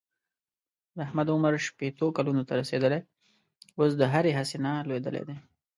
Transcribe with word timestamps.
د 0.95 0.97
احمد 1.07 1.27
عمر 1.33 1.53
شپېتو 1.67 2.05
کلونو 2.17 2.41
ته 2.47 2.53
رسېدلی 2.61 2.99
اوس 3.77 3.91
د 3.97 4.03
هرې 4.13 4.31
هڅې 4.37 4.57
نه 4.65 4.71
لوېدلی 4.87 5.23
دی. 5.27 5.37